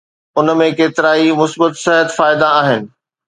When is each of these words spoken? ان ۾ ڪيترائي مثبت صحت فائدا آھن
ان 0.39 0.47
۾ 0.61 0.65
ڪيترائي 0.77 1.27
مثبت 1.41 1.73
صحت 1.83 2.07
فائدا 2.17 2.47
آھن 2.61 2.81